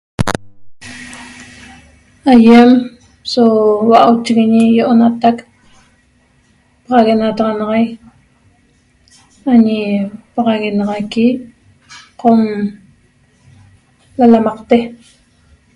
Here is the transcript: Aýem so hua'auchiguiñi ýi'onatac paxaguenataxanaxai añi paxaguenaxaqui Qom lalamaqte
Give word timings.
Aýem 2.33 2.69
so 3.33 3.43
hua'auchiguiñi 3.85 4.61
ýi'onatac 4.73 5.37
paxaguenataxanaxai 6.87 7.85
añi 9.53 9.77
paxaguenaxaqui 10.33 11.25
Qom 12.19 12.39
lalamaqte 14.17 14.77